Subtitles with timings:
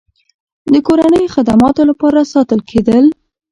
[0.73, 3.05] د کورنیو خدماتو لپاره ساتل کېدل.